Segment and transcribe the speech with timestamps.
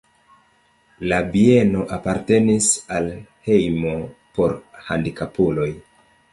[1.11, 3.11] La bieno apartenis al
[3.51, 3.95] hejmo
[4.39, 5.73] por handikapuloj.